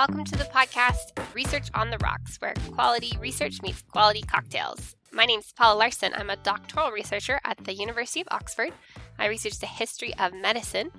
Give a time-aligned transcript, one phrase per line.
[0.00, 4.96] welcome to the podcast Research on the Rocks, where quality research meets quality cocktails.
[5.12, 6.12] My name is Paula Larsson.
[6.16, 8.72] I'm a doctoral researcher at the University of Oxford.
[9.18, 10.90] I research the history of medicine,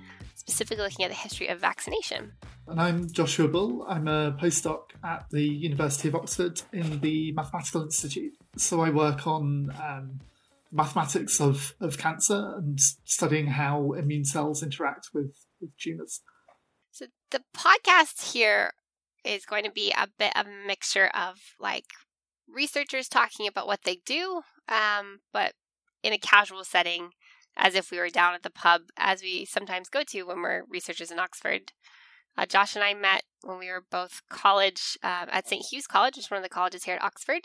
[0.42, 2.32] specifically looking at the history of vaccination.
[2.66, 3.86] And I'm Joshua Bull.
[3.88, 8.32] I'm a postdoc at the University of Oxford in the Mathematical Institute.
[8.56, 10.20] So I work on um,
[10.72, 16.22] mathematics of, of cancer and studying how immune cells interact with, with tumours.
[16.90, 18.72] So the podcast here
[19.24, 21.86] is going to be a bit of a mixture of like
[22.48, 25.52] researchers talking about what they do, um, but
[26.02, 27.10] in a casual setting,
[27.56, 30.64] as if we were down at the pub, as we sometimes go to when we're
[30.68, 31.72] researchers in Oxford.
[32.36, 35.66] Uh, Josh and I met when we were both college uh, at St.
[35.70, 37.42] Hugh's College, which is one of the colleges here at Oxford,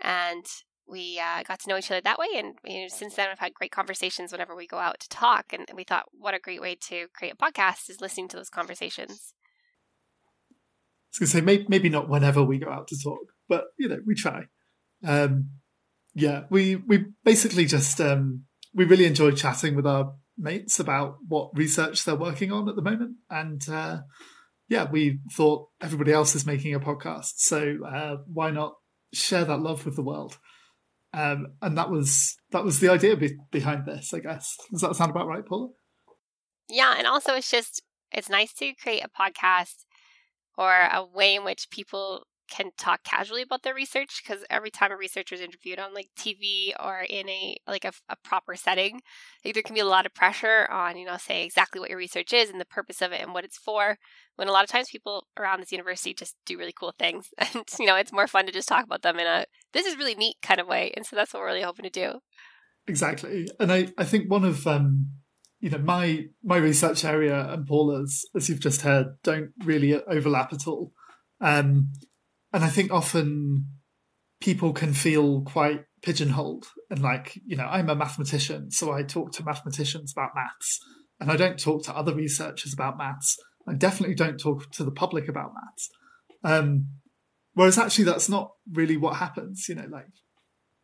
[0.00, 0.44] and
[0.88, 2.28] we uh, got to know each other that way.
[2.34, 5.52] And you know, since then, we've had great conversations whenever we go out to talk.
[5.52, 8.48] And we thought, what a great way to create a podcast is listening to those
[8.48, 9.34] conversations
[11.12, 13.88] I was going to say maybe, not whenever we go out to talk, but you
[13.88, 14.44] know we try.
[15.04, 15.50] Um,
[16.14, 21.50] yeah, we we basically just um, we really enjoy chatting with our mates about what
[21.54, 24.00] research they're working on at the moment, and uh,
[24.68, 28.74] yeah, we thought everybody else is making a podcast, so uh, why not
[29.12, 30.38] share that love with the world?
[31.14, 34.56] Um, and that was that was the idea be- behind this, I guess.
[34.70, 35.68] Does that sound about right, Paula?
[36.68, 39.84] Yeah, and also it's just it's nice to create a podcast
[40.56, 44.92] or a way in which people can talk casually about their research because every time
[44.92, 49.00] a researcher is interviewed on like TV or in a like a, a, proper setting,
[49.44, 51.98] like there can be a lot of pressure on you know say exactly what your
[51.98, 53.98] research is and the purpose of it and what it's for.
[54.36, 57.64] When a lot of times people around this university just do really cool things, and
[57.78, 60.14] you know it's more fun to just talk about them in a this is really
[60.14, 62.20] neat kind of way, and so that's what we're really hoping to do.
[62.86, 65.10] Exactly, and I I think one of um
[65.60, 70.52] you know my my research area and Paula's, as you've just heard, don't really overlap
[70.52, 70.92] at all.
[71.40, 71.92] Um,
[72.52, 73.66] and I think often
[74.40, 79.32] people can feel quite pigeonholed and like you know I'm a mathematician, so I talk
[79.32, 80.80] to mathematicians about maths,
[81.20, 83.38] and I don't talk to other researchers about maths.
[83.68, 85.90] I definitely don't talk to the public about maths.
[86.44, 86.88] Um,
[87.54, 89.68] whereas actually that's not really what happens.
[89.68, 90.08] You know, like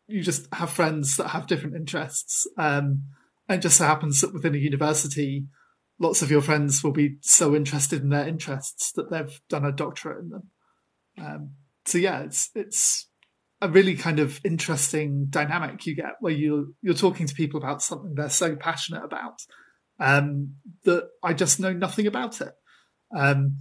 [0.09, 2.47] you just have friends that have different interests.
[2.57, 3.03] Um,
[3.47, 5.45] and just so happens that within a university,
[5.99, 9.71] lots of your friends will be so interested in their interests that they've done a
[9.71, 10.49] doctorate in them.
[11.17, 11.51] Um,
[11.89, 13.07] so yeah, it's it's
[13.61, 17.81] a really kind of interesting dynamic you get where you you're talking to people about
[17.81, 19.41] something they're so passionate about
[19.99, 20.55] um,
[20.85, 22.53] that I just know nothing about it.
[23.15, 23.57] Um,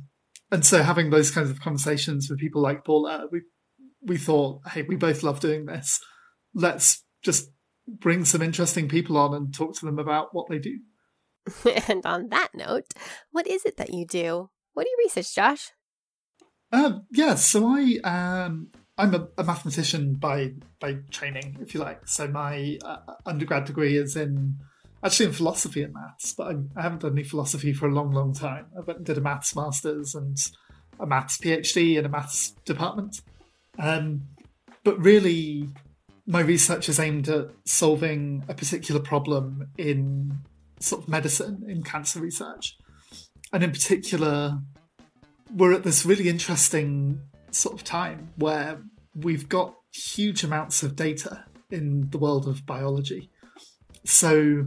[0.52, 3.42] and so having those kinds of conversations with people like Paula, we
[4.02, 6.00] we thought, hey, we both love doing this.
[6.54, 7.50] Let's just
[7.86, 10.78] bring some interesting people on and talk to them about what they do.
[11.88, 12.92] and on that note,
[13.32, 14.50] what is it that you do?
[14.74, 15.72] What do you research, Josh?
[16.72, 18.68] Um, yeah, so I um,
[18.98, 22.06] I'm a, a, mathematician by by training, if you like.
[22.06, 24.58] So my uh, undergrad degree is in
[25.02, 28.10] actually in philosophy and maths, but I, I, haven't done any philosophy for a long,
[28.10, 28.66] long time.
[28.76, 30.36] I went and did a maths masters and
[31.00, 33.22] a maths PhD in a maths department.
[33.78, 34.22] Um,
[34.84, 35.68] but really,
[36.26, 40.38] my research is aimed at solving a particular problem in
[40.80, 42.76] sort of medicine, in cancer research.
[43.52, 44.58] And in particular,
[45.54, 47.20] we're at this really interesting
[47.50, 48.82] sort of time where
[49.14, 53.30] we've got huge amounts of data in the world of biology.
[54.04, 54.66] So,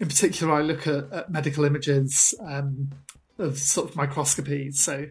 [0.00, 2.90] in particular, I look at, at medical images um,
[3.38, 4.70] of sort of microscopy.
[4.70, 5.06] So,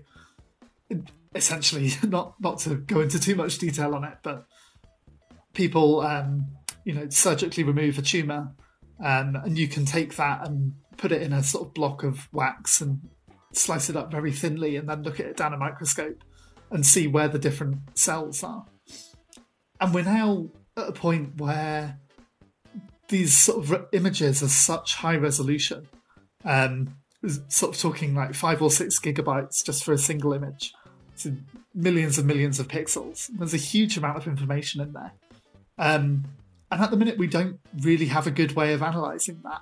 [1.36, 4.46] essentially, not not to go into too much detail on it, but
[5.54, 6.48] people, um,
[6.86, 8.54] you know, surgically remove a tumor,
[9.04, 12.28] um, and you can take that and put it in a sort of block of
[12.32, 13.02] wax and
[13.53, 16.24] slice it up very thinly, and then look at it down a microscope
[16.72, 18.66] and see where the different cells are.
[19.80, 22.00] And we're now at a point where
[23.10, 25.88] these sort of images are such high resolution,
[26.44, 26.95] um,
[27.48, 30.74] sort of talking like five or six gigabytes just for a single image.
[31.16, 31.31] So
[31.74, 33.30] millions and millions of pixels.
[33.38, 35.13] There's a huge amount of information in there.
[35.77, 36.25] Um,
[36.72, 39.62] and at the minute, we don't really have a good way of analysing that.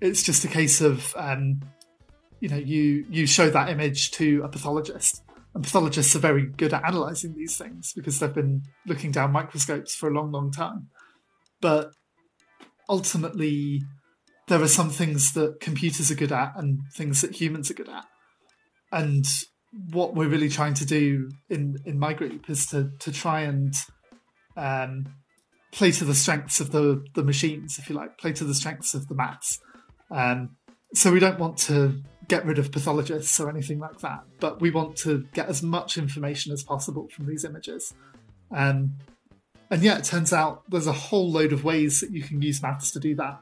[0.00, 1.60] It's just a case of, um,
[2.42, 5.22] you know, you you show that image to a pathologist,
[5.54, 9.94] and pathologists are very good at analysing these things because they've been looking down microscopes
[9.94, 10.88] for a long, long time.
[11.60, 11.92] But
[12.88, 13.82] ultimately,
[14.48, 17.88] there are some things that computers are good at and things that humans are good
[17.88, 18.06] at.
[18.90, 19.24] And
[19.92, 23.72] what we're really trying to do in in my group is to to try and
[24.56, 25.06] um,
[25.70, 28.94] play to the strengths of the the machines, if you like, play to the strengths
[28.94, 29.60] of the maths.
[30.10, 30.56] Um,
[30.92, 34.70] so we don't want to get rid of pathologists or anything like that, but we
[34.70, 37.94] want to get as much information as possible from these images.
[38.50, 38.94] Um,
[39.70, 42.62] and yeah, it turns out there's a whole load of ways that you can use
[42.62, 43.40] maths to do that.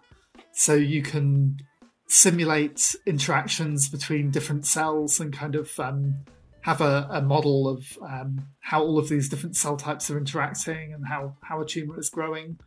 [0.52, 1.58] So you can
[2.06, 6.14] simulate interactions between different cells and kind of um,
[6.62, 10.92] have a, a, model of um, how all of these different cell types are interacting
[10.92, 12.58] and how, how a tumor is growing.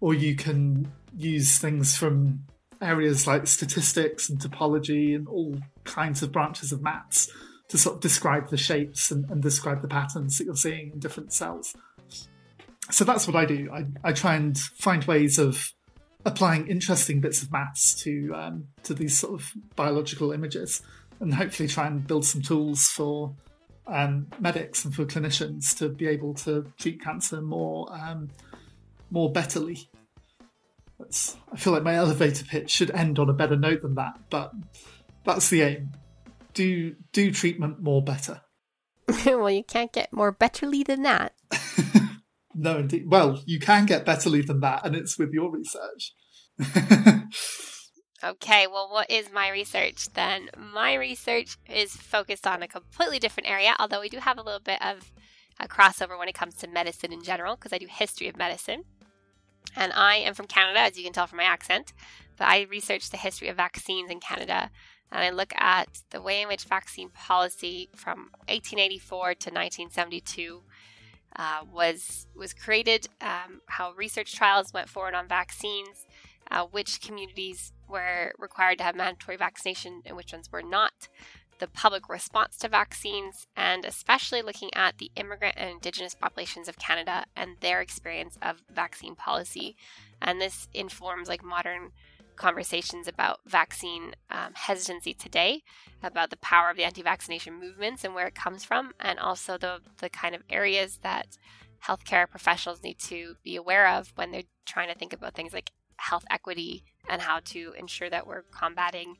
[0.00, 2.44] Or you can use things from
[2.84, 7.30] areas like statistics and topology and all kinds of branches of maths
[7.68, 10.98] to sort of describe the shapes and, and describe the patterns that you're seeing in
[10.98, 11.74] different cells.
[12.90, 13.70] So that's what I do.
[13.72, 15.72] I, I try and find ways of
[16.26, 20.82] applying interesting bits of maths to um, to these sort of biological images,
[21.20, 23.34] and hopefully try and build some tools for
[23.86, 28.30] um, medics and for clinicians to be able to treat cancer more um,
[29.10, 29.88] more betterly.
[30.98, 34.14] That's, I feel like my elevator pitch should end on a better note than that,
[34.30, 34.52] but
[35.24, 35.92] that's the aim.
[36.52, 38.42] Do do treatment more better.
[39.26, 41.34] well, you can't get more betterly than that.
[42.54, 43.10] no, indeed.
[43.10, 46.14] Well, you can get betterly than that, and it's with your research.
[48.24, 50.48] okay, well, what is my research then?
[50.56, 54.60] My research is focused on a completely different area, although we do have a little
[54.60, 55.12] bit of
[55.60, 58.84] a crossover when it comes to medicine in general, because I do history of medicine.
[59.76, 61.92] And I am from Canada, as you can tell from my accent,
[62.36, 64.70] but I research the history of vaccines in Canada.
[65.10, 70.62] And I look at the way in which vaccine policy from 1884 to 1972
[71.36, 76.06] uh, was was created, um, how research trials went forward on vaccines,
[76.50, 81.08] uh, which communities were required to have mandatory vaccination and which ones were not,
[81.58, 86.78] the public response to vaccines, and especially looking at the immigrant and Indigenous populations of
[86.78, 89.76] Canada and their experience of vaccine policy.
[90.20, 91.92] And this informs like modern
[92.36, 95.62] conversations about vaccine um, hesitancy today,
[96.02, 99.78] about the power of the anti-vaccination movements and where it comes from, and also the
[99.98, 101.38] the kind of areas that
[101.86, 105.70] healthcare professionals need to be aware of when they're trying to think about things like
[105.96, 109.16] health equity and how to ensure that we're combating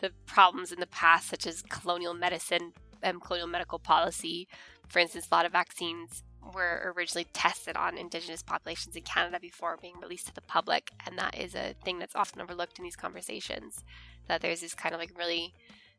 [0.00, 4.48] the problems in the past, such as colonial medicine and colonial medical policy.
[4.88, 9.78] For instance, a lot of vaccines were originally tested on indigenous populations in Canada before
[9.80, 12.96] being released to the public, and that is a thing that's often overlooked in these
[12.96, 13.82] conversations.
[14.28, 15.54] That there's this kind of like really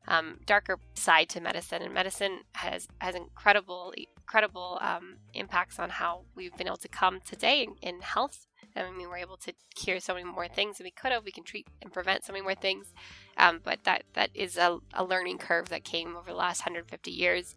[0.07, 6.23] um, darker side to medicine, and medicine has has incredible incredible um, impacts on how
[6.35, 8.47] we've been able to come today in, in health.
[8.75, 11.23] I mean, we're able to cure so many more things than we could have.
[11.23, 12.93] We can treat and prevent so many more things,
[13.37, 17.11] um, but that that is a, a learning curve that came over the last 150
[17.11, 17.55] years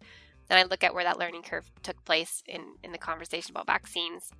[0.49, 3.67] And I look at where that learning curve took place in, in the conversation about
[3.67, 4.31] vaccines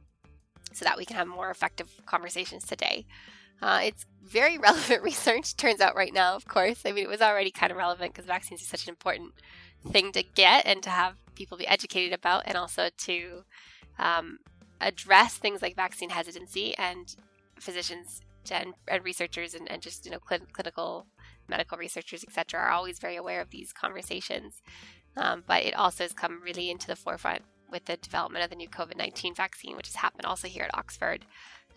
[0.73, 3.05] so that we can have more effective conversations today.
[3.61, 6.81] Uh, it's very relevant research, turns out, right now, of course.
[6.85, 9.33] I mean, it was already kind of relevant because vaccines are such an important
[9.91, 13.43] thing to get and to have people be educated about, and also to
[13.97, 14.39] um,
[14.81, 17.15] address things like vaccine hesitancy and
[17.59, 18.21] physicians
[18.51, 18.73] and,
[19.03, 21.05] researchers and, and, just you know cl- clinical
[21.47, 24.61] medical researchers etc are always very aware of these conversations
[25.17, 28.55] um, but it also has come really into the forefront with the development of the
[28.55, 31.25] new COVID 19 vaccine, which has happened also here at Oxford.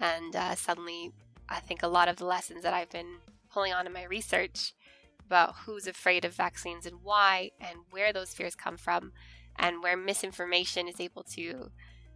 [0.01, 1.13] And uh, suddenly,
[1.49, 3.17] I think a lot of the lessons that I've been
[3.51, 4.73] pulling on in my research
[5.27, 9.13] about who's afraid of vaccines and why, and where those fears come from,
[9.57, 11.71] and where misinformation is able to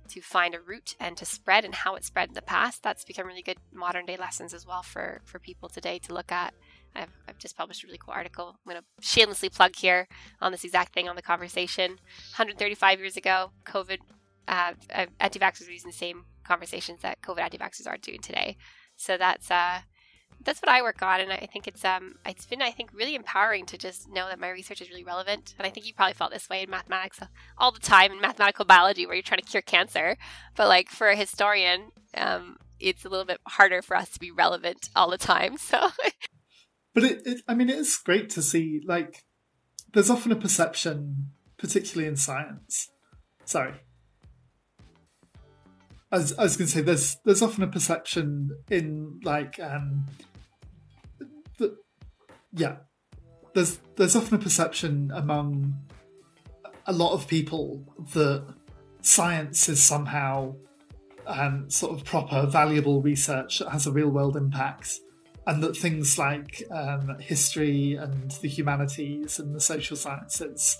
[0.07, 3.05] to find a root and to spread and how it spread in the past that's
[3.05, 6.55] become really good modern day lessons as well for for people today to look at
[6.97, 8.57] I've, I've just published a really cool article.
[8.67, 10.09] I'm going to shamelessly plug here
[10.41, 11.91] on this exact thing on the conversation.
[11.91, 13.99] 135 years ago, COVID
[14.49, 18.57] uh, uh anti-vaxxers were using the same conversations that COVID anti-vaxxers are doing today.
[18.97, 19.81] So that's uh,
[20.47, 23.15] that's what I work on, and I think it's um it's been I think really
[23.15, 25.55] empowering to just know that my research is really relevant.
[25.59, 27.21] And I think you probably felt this way in mathematics
[27.59, 30.17] all the time in mathematical biology, where you're trying to cure cancer.
[30.55, 34.31] But like for a historian, um, it's a little bit harder for us to be
[34.31, 35.57] relevant all the time.
[35.67, 35.91] So
[36.95, 38.81] but it, it, I mean, it is great to see.
[38.83, 39.25] Like,
[39.93, 42.89] there's often a perception, particularly in science.
[43.45, 43.75] Sorry,
[46.11, 50.07] I was, I was going to say there's there's often a perception in like um,
[52.53, 52.77] yeah,
[53.55, 55.75] there's there's often a perception among
[56.87, 57.85] a lot of people
[58.15, 58.47] that
[59.01, 60.55] science is somehow
[61.27, 65.01] um, sort of proper, valuable research that has a real world impact,
[65.47, 70.79] and that things like um, history and the humanities and the social sciences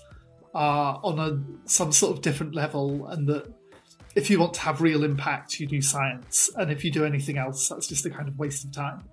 [0.53, 3.53] are on a some sort of different level, and that
[4.15, 7.37] if you want to have real impact, you do science, and if you do anything
[7.37, 9.03] else, that's just a kind of waste of time.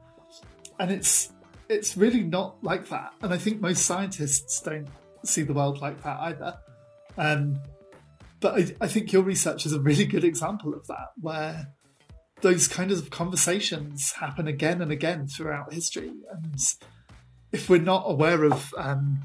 [0.81, 1.34] And it's
[1.75, 3.13] it's really not like that.
[3.21, 4.89] And I think most scientists don't
[5.25, 6.59] see the world like that either.
[7.19, 7.61] Um,
[8.41, 11.69] but I, I think your research is a really good example of that, where
[12.41, 16.13] those kinds of conversations happen again and again throughout history.
[16.31, 16.61] And
[17.53, 19.21] if we're not aware of um,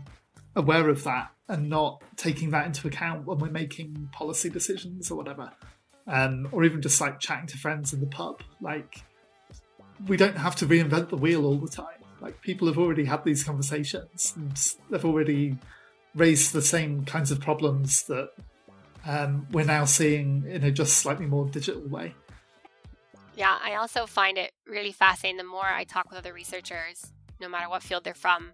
[0.56, 5.15] aware of that and not taking that into account when we're making policy decisions or
[5.15, 5.51] whatever,
[6.08, 9.03] um, or even just like chatting to friends in the pub, like
[10.08, 11.99] we don't have to reinvent the wheel all the time.
[12.21, 15.57] Like people have already had these conversations and they've already
[16.15, 18.31] raised the same kinds of problems that
[19.05, 22.15] um, we're now seeing in a just slightly more digital way.
[23.35, 27.47] Yeah, I also find it really fascinating the more I talk with other researchers, no
[27.47, 28.51] matter what field they're from,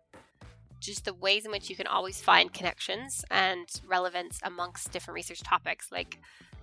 [0.79, 5.41] just the ways in which you can always find connections and relevance amongst different research
[5.41, 5.91] topics.
[5.91, 6.19] Like,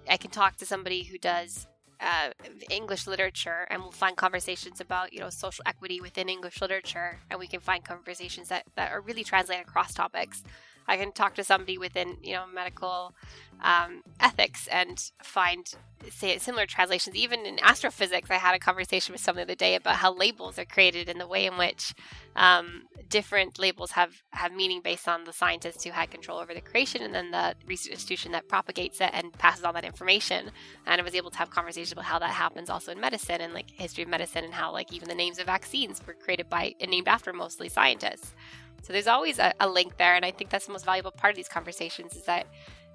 [0.09, 1.67] I can talk to somebody who does
[2.03, 2.31] uh,
[2.71, 7.39] English literature, and we'll find conversations about you know social equity within English literature, and
[7.39, 10.43] we can find conversations that, that are really translated across topics.
[10.87, 13.15] I can talk to somebody within you know medical
[13.63, 15.73] um, ethics and find
[16.11, 17.15] say similar translations.
[17.15, 20.59] Even in astrophysics, I had a conversation with someone the other day about how labels
[20.59, 21.95] are created and the way in which
[22.35, 26.61] um, different labels have have meaning based on the scientists who had control over the
[26.61, 30.51] creation, and then the research institution that propagates it and passes on that information.
[30.87, 33.55] And I was able to have conversations about how that happens also in medicine and
[33.55, 36.75] like history of medicine and how like even the names of vaccines were created by
[36.81, 38.35] and named after mostly scientists.
[38.83, 41.33] So there's always a, a link there, and I think that's the most valuable part
[41.33, 42.47] of these conversations is that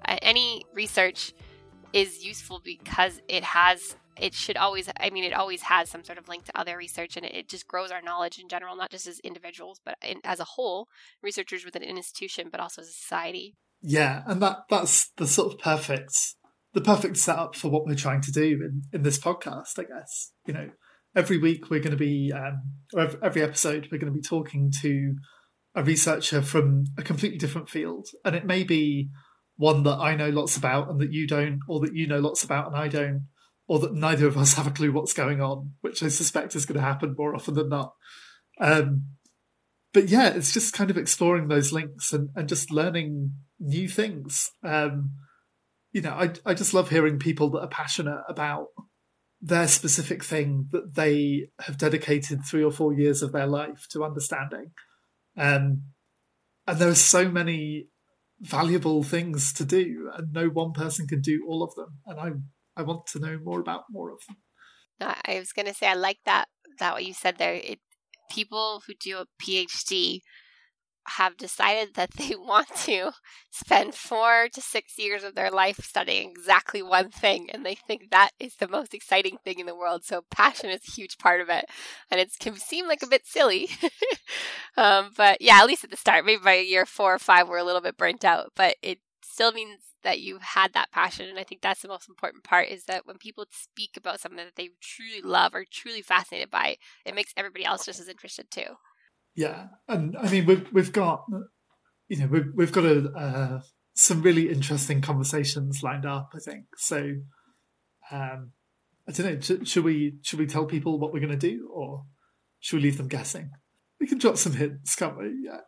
[0.04, 1.32] uh, any research
[1.92, 6.18] is useful because it has it should always i mean it always has some sort
[6.18, 9.06] of link to other research and it, just grows our knowledge in general not just
[9.06, 10.88] as individuals but in, as a whole
[11.22, 13.54] researchers within an institution but also as a society.
[13.80, 16.12] Yeah and that that's the sort of perfect
[16.74, 20.32] the perfect setup for what we're trying to do in, in this podcast i guess.
[20.46, 20.70] You know
[21.16, 25.14] every week we're going to be um, every episode we're going to be talking to
[25.78, 29.10] a researcher from a completely different field and it may be
[29.58, 32.44] one that I know lots about and that you don't, or that you know lots
[32.44, 33.26] about and I don't,
[33.66, 36.64] or that neither of us have a clue what's going on, which I suspect is
[36.64, 37.92] going to happen more often than not.
[38.60, 39.08] Um,
[39.92, 44.52] but yeah, it's just kind of exploring those links and, and just learning new things.
[44.62, 45.10] Um,
[45.92, 48.68] you know, I I just love hearing people that are passionate about
[49.40, 54.04] their specific thing that they have dedicated three or four years of their life to
[54.04, 54.70] understanding.
[55.38, 55.82] Um,
[56.66, 57.86] and there are so many
[58.40, 61.98] valuable things to do, and no one person can do all of them.
[62.06, 64.36] And I I want to know more about more of them.
[65.00, 66.46] I was going to say I like that
[66.78, 67.54] that what you said there.
[67.54, 67.80] It
[68.30, 70.20] people who do a PhD
[71.16, 73.12] have decided that they want to
[73.50, 78.10] spend four to six years of their life studying exactly one thing, and they think
[78.10, 80.04] that is the most exciting thing in the world.
[80.04, 81.66] So passion is a huge part of it,
[82.10, 83.68] and it can seem like a bit silly,
[84.76, 87.58] um, but yeah, at least at the start, maybe by year four or five, we're
[87.58, 91.38] a little bit burnt out, but it still means that you've had that passion and
[91.38, 94.56] i think that's the most important part is that when people speak about something that
[94.56, 98.76] they truly love or truly fascinated by it makes everybody else just as interested too
[99.38, 101.24] yeah, and I mean we've we've got
[102.08, 103.60] you know we've we've got a, uh,
[103.94, 106.30] some really interesting conversations lined up.
[106.34, 106.98] I think so.
[108.10, 108.50] Um,
[109.08, 109.40] I don't know.
[109.40, 112.02] Should, should we should we tell people what we're going to do, or
[112.58, 113.50] should we leave them guessing?
[114.00, 115.32] We can drop some hints, can't we?
[115.44, 115.60] Yeah.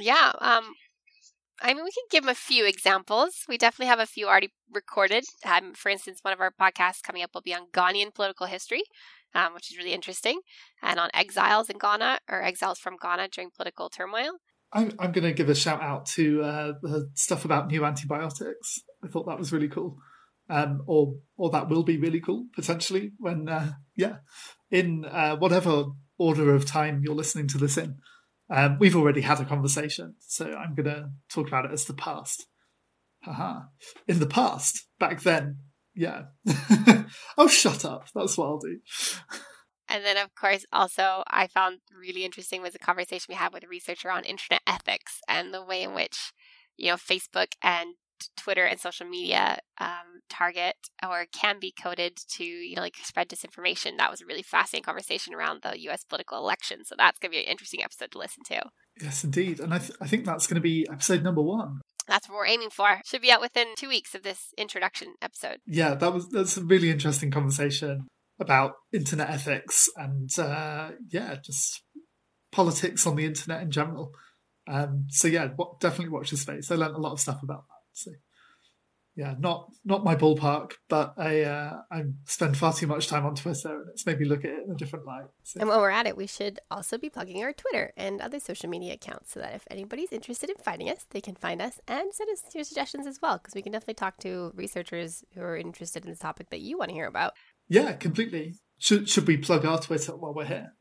[0.00, 0.32] Yeah.
[0.40, 0.64] Um,
[1.62, 3.44] I mean, we can give them a few examples.
[3.48, 5.24] We definitely have a few already recorded.
[5.44, 8.82] Um, for instance, one of our podcasts coming up will be on Ghanaian political history
[9.34, 10.40] um, which is really interesting,
[10.82, 14.38] and on exiles in Ghana or exiles from Ghana during political turmoil.
[14.72, 18.80] I'm, I'm going to give a shout out to uh, the stuff about new antibiotics.
[19.04, 19.98] I thought that was really cool.
[20.48, 24.16] Um, or or that will be really cool potentially when uh, yeah
[24.68, 25.84] in uh, whatever
[26.18, 27.98] order of time you're listening to this in
[28.50, 31.94] um, we've already had a conversation so i'm going to talk about it as the
[31.94, 32.46] past
[33.22, 33.60] haha
[34.08, 35.58] in the past back then
[35.94, 36.24] yeah.
[37.38, 38.08] oh, shut up.
[38.14, 38.78] That's what I'll do.
[39.88, 43.64] And then, of course, also I found really interesting was a conversation we had with
[43.64, 46.32] a researcher on internet ethics and the way in which,
[46.76, 47.94] you know, Facebook and
[48.36, 53.28] Twitter and social media um, target or can be coded to, you know, like spread
[53.28, 53.96] disinformation.
[53.98, 56.04] That was a really fascinating conversation around the U.S.
[56.04, 56.84] political election.
[56.84, 58.62] So that's going to be an interesting episode to listen to.
[59.00, 59.60] Yes, indeed.
[59.60, 61.80] And I, th- I think that's going to be episode number one.
[62.06, 63.00] That's what we're aiming for.
[63.04, 65.58] Should be out within two weeks of this introduction episode.
[65.66, 68.08] Yeah, that was that's a really interesting conversation
[68.40, 71.82] about internet ethics and uh, yeah, just
[72.50, 74.12] politics on the internet in general.
[74.66, 75.48] Um, so yeah,
[75.80, 76.70] definitely watch this space.
[76.70, 77.64] I learned a lot of stuff about.
[78.04, 78.12] So
[79.16, 83.34] yeah, not not my ballpark, but I uh, I spend far too much time on
[83.34, 85.26] Twitter, and it's made me look at it in a different light.
[85.42, 85.60] So.
[85.60, 88.70] And while we're at it, we should also be plugging our Twitter and other social
[88.70, 92.14] media accounts, so that if anybody's interested in finding us, they can find us and
[92.14, 95.56] send us your suggestions as well, because we can definitely talk to researchers who are
[95.56, 97.34] interested in the topic that you want to hear about.
[97.68, 98.54] Yeah, completely.
[98.78, 100.72] Should should we plug our Twitter while we're here?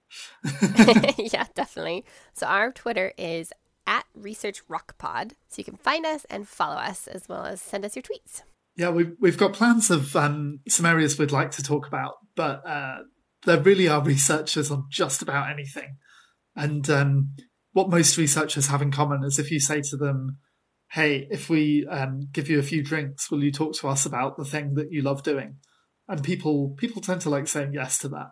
[1.17, 2.05] yeah, definitely.
[2.33, 3.51] So our Twitter is
[3.89, 5.33] at Research Rock Pod.
[5.49, 8.43] So you can find us and follow us as well as send us your tweets.
[8.77, 12.65] Yeah, we've, we've got plans of um, some areas we'd like to talk about, but
[12.65, 12.99] uh,
[13.45, 15.97] there really are researchers on just about anything.
[16.55, 17.31] And um,
[17.73, 20.37] what most researchers have in common is if you say to them,
[20.91, 24.37] hey, if we um, give you a few drinks, will you talk to us about
[24.37, 25.57] the thing that you love doing?
[26.07, 28.31] And people people tend to like saying yes to that.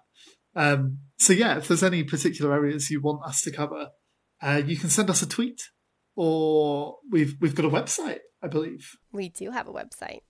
[0.55, 3.89] Um, so yeah, if there's any particular areas you want us to cover,
[4.41, 5.61] uh, you can send us a tweet,
[6.15, 8.97] or we've we've got a website, I believe.
[9.11, 10.21] We do have a website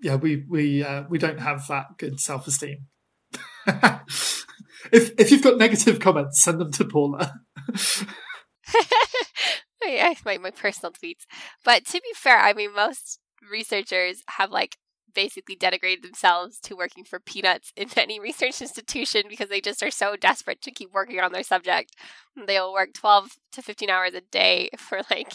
[0.03, 2.87] yeah, we we uh, we don't have that good self esteem.
[4.93, 7.41] if if you've got negative comments, send them to Paula.
[9.85, 11.25] yeah, my, my personal tweets.
[11.65, 13.19] But to be fair, I mean, most
[13.51, 14.77] researchers have like
[15.15, 19.91] basically denigrated themselves to working for peanuts in any research institution because they just are
[19.91, 21.95] so desperate to keep working on their subject.
[22.47, 25.35] They'll work 12 to 15 hours a day for like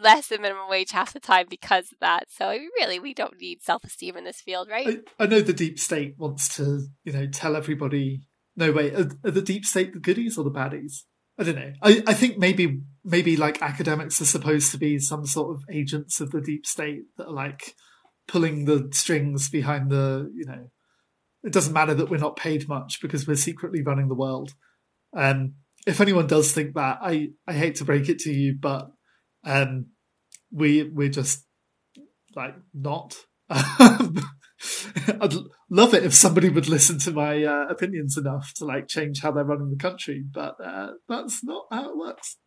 [0.00, 2.24] less than minimum wage half the time because of that.
[2.30, 5.00] So really, we don't need self esteem in this field, right?
[5.18, 8.22] I, I, know the deep state wants to, you know, tell everybody,
[8.56, 11.02] no, wait, are, are the deep state the goodies or the baddies?
[11.38, 11.72] I don't know.
[11.82, 16.20] I, I think maybe maybe like academics are supposed to be some sort of agents
[16.20, 17.74] of the deep state that are like
[18.28, 20.68] pulling the strings behind the you know
[21.46, 24.52] it doesn't matter that we're not paid much because we're secretly running the world.
[25.16, 25.54] Um,
[25.86, 28.90] if anyone does think that, I, I hate to break it to you, but
[29.44, 29.86] um,
[30.50, 31.46] we we're just
[32.34, 33.16] like not.
[33.48, 35.34] I'd
[35.70, 39.30] love it if somebody would listen to my uh, opinions enough to like change how
[39.30, 42.38] they're running the country, but uh, that's not how it works.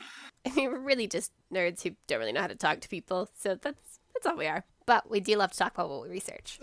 [0.45, 3.29] I mean, we're really just nerds who don't really know how to talk to people,
[3.33, 4.65] so that's that's all we are.
[4.89, 6.59] But we do love to talk about what we research.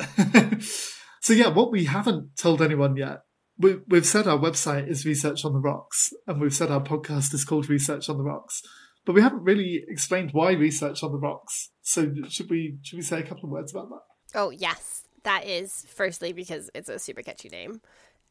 [1.21, 3.21] so yeah, what we haven't told anyone yet,
[3.57, 7.33] we, we've said our website is Research on the Rocks, and we've said our podcast
[7.35, 8.63] is called Research on the Rocks,
[9.05, 11.71] but we haven't really explained why Research on the Rocks.
[11.83, 14.01] So should we should we say a couple of words about that?
[14.35, 17.81] Oh yes, that is firstly because it's a super catchy name.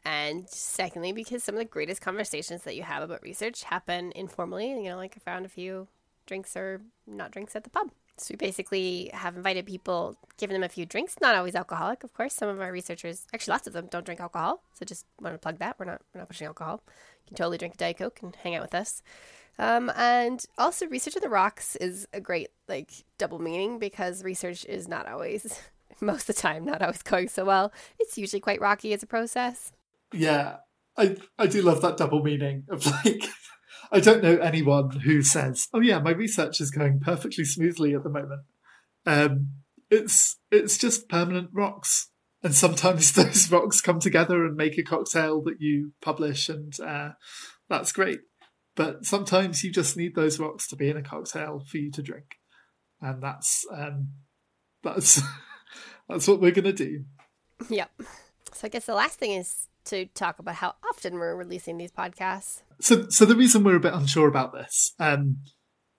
[0.04, 4.72] And secondly, because some of the greatest conversations that you have about research happen informally.
[4.72, 5.88] You know, like I found a few
[6.26, 7.92] drinks or not drinks at the pub.
[8.18, 12.14] So we basically have invited people, given them a few drinks, not always alcoholic, of
[12.14, 12.34] course.
[12.34, 14.64] Some of our researchers, actually lots of them, don't drink alcohol.
[14.74, 15.78] So just want to plug that.
[15.78, 16.82] We're not we're not pushing alcohol.
[16.88, 19.02] You can totally drink a Diet Coke and hang out with us.
[19.58, 24.66] Um, and also, research on the rocks is a great like double meaning because research
[24.66, 25.60] is not always
[26.02, 27.72] most of the time not always going so well.
[28.00, 29.72] It's usually quite rocky as a process.
[30.14, 30.58] Yeah,
[30.98, 33.24] I I do love that double meaning of like
[33.92, 38.04] I don't know anyone who says, "Oh yeah, my research is going perfectly smoothly at
[38.04, 38.42] the moment."
[39.06, 39.52] Um,
[39.90, 42.10] it's it's just permanent rocks,
[42.44, 47.12] and sometimes those rocks come together and make a cocktail that you publish, and uh,
[47.70, 48.20] that's great.
[48.76, 52.02] But sometimes you just need those rocks to be in a cocktail for you to
[52.02, 52.36] drink,
[53.02, 54.10] and that's um,
[54.84, 55.22] that's
[56.10, 57.06] that's what we're gonna do.
[57.70, 57.90] Yep.
[58.56, 61.92] So I guess the last thing is to talk about how often we're releasing these
[61.92, 62.62] podcasts.
[62.80, 65.40] So, so the reason we're a bit unsure about this, um,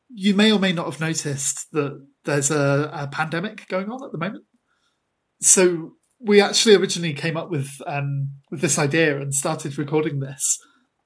[0.09, 4.11] you may or may not have noticed that there's a, a pandemic going on at
[4.11, 4.45] the moment.
[5.43, 10.59] So we actually originally came up with um, with this idea and started recording this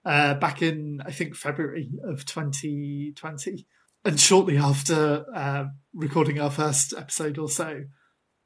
[0.04, 3.66] uh, back in I think February of 2020,
[4.04, 7.82] and shortly after uh, recording our first episode or so,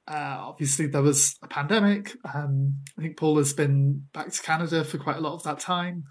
[0.06, 2.16] uh, obviously, there was a pandemic.
[2.34, 5.60] Um, I think Paul has been back to Canada for quite a lot of that
[5.60, 6.04] time,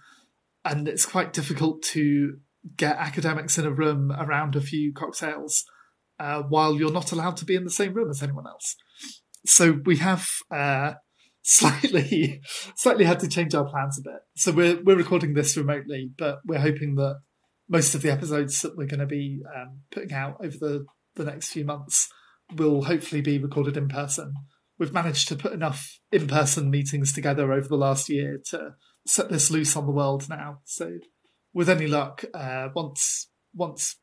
[0.66, 2.38] and it's quite difficult to
[2.76, 5.64] get academics in a room around a few cocktails
[6.20, 8.76] uh, while you're not allowed to be in the same room as anyone else.
[9.46, 10.94] So we have uh,
[11.44, 12.42] slightly,
[12.76, 14.22] slightly had to change our plans a bit.
[14.36, 17.20] So we're we're recording this remotely, but we're hoping that
[17.70, 21.26] most of the episodes that we're going to be um, putting out over the the
[21.26, 22.10] next few months
[22.56, 24.34] will hopefully be recorded in person
[24.80, 28.76] we've managed to put enough in-person meetings together over the last year to
[29.06, 30.60] set this loose on the world now.
[30.66, 30.98] So,
[31.54, 33.98] with any luck, uh, once once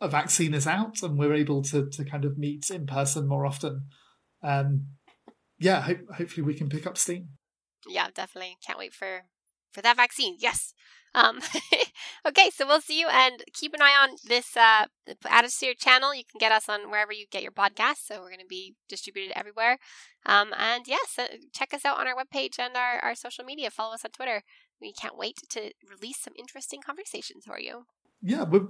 [0.00, 3.46] a vaccine is out and we're able to to kind of meet in person more
[3.46, 3.86] often,
[4.42, 4.86] um,
[5.58, 5.80] yeah,
[6.16, 7.28] hopefully we can pick up steam.
[7.88, 8.56] Yeah, definitely.
[8.66, 9.22] Can't wait for
[9.72, 10.36] for that vaccine.
[10.38, 10.74] Yes.
[11.14, 11.40] Um,
[12.26, 14.56] okay, so we'll see you and keep an eye on this.
[14.56, 14.86] Uh,
[15.26, 16.14] add us to your channel.
[16.14, 18.06] You can get us on wherever you get your podcasts.
[18.06, 19.78] So we're going to be distributed everywhere.
[20.26, 23.70] Um, and yes, uh, check us out on our webpage and our, our social media.
[23.70, 24.42] Follow us on Twitter.
[24.80, 27.84] We can't wait to release some interesting conversations for you.
[28.22, 28.68] Yeah, we're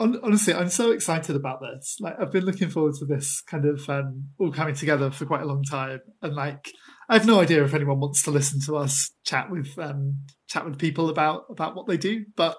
[0.00, 1.98] honestly, I'm so excited about this.
[2.00, 5.42] Like, I've been looking forward to this kind of um, all coming together for quite
[5.42, 6.72] a long time, and like,
[7.08, 10.64] I have no idea if anyone wants to listen to us chat with um, chat
[10.64, 12.56] with people about about what they do, but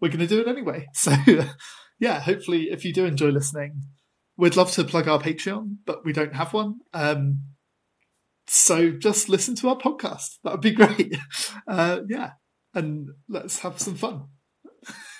[0.00, 0.86] we're going to do it anyway.
[0.94, 1.14] So,
[1.98, 3.82] yeah, hopefully, if you do enjoy listening,
[4.36, 6.80] we'd love to plug our Patreon, but we don't have one.
[6.92, 7.42] Um,
[8.46, 10.36] so just listen to our podcast.
[10.44, 11.16] That would be great.
[11.66, 12.32] Uh, yeah,
[12.74, 14.24] and let's have some fun.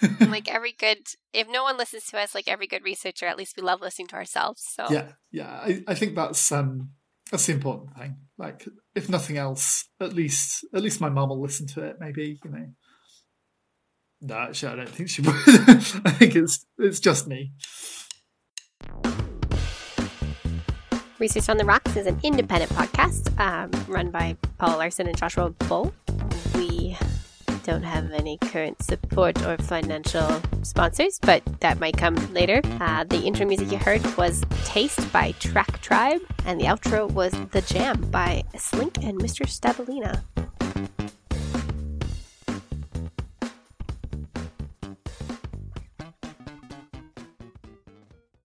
[0.20, 0.98] like every good,
[1.32, 4.08] if no one listens to us, like every good researcher, at least we love listening
[4.08, 4.62] to ourselves.
[4.62, 6.90] So yeah, yeah, I, I think that's um
[7.30, 8.16] that's the important thing.
[8.38, 11.96] Like, if nothing else, at least at least my mum will listen to it.
[12.00, 12.66] Maybe you know.
[14.22, 15.34] No, actually, I don't think she would.
[15.36, 17.52] I think it's it's just me.
[21.18, 25.48] Research on the Rocks is an independent podcast um, run by Paul Larsson and Joshua
[25.50, 25.94] Bull.
[27.66, 32.60] Don't have any current support or financial sponsors, but that might come later.
[32.80, 37.32] Uh, the intro music you heard was Taste by Track Tribe, and the outro was
[37.50, 39.46] The Jam by Slynk and Mr.
[39.46, 40.22] Stabilina.